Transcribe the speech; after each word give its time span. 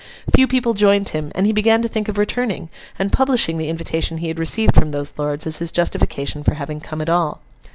Few 0.33 0.47
people 0.47 0.73
joined 0.73 1.09
him; 1.09 1.31
and 1.35 1.45
he 1.45 1.53
began 1.53 1.83
to 1.83 1.87
think 1.87 2.07
of 2.07 2.17
returning, 2.17 2.69
and 2.97 3.11
publishing 3.11 3.59
the 3.59 3.69
invitation 3.69 4.17
he 4.17 4.29
had 4.29 4.39
received 4.39 4.73
from 4.73 4.89
those 4.89 5.13
lords, 5.15 5.45
as 5.45 5.59
his 5.59 5.71
justification 5.71 6.41
for 6.41 6.55
having 6.55 6.79
come 6.81 7.03
at 7.03 7.07
all. 7.09 7.41